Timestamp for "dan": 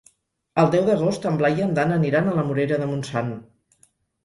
1.81-1.95